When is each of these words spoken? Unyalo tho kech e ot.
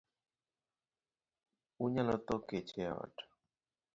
Unyalo 1.83 2.15
tho 2.25 2.35
kech 2.47 2.73
e 2.85 2.87
ot. 3.03 3.15